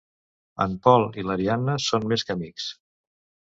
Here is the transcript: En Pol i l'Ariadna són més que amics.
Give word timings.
En 0.65 0.73
Pol 0.87 1.05
i 1.23 1.27
l'Ariadna 1.29 1.77
són 1.91 2.11
més 2.15 2.29
que 2.31 2.41
amics. 2.41 2.69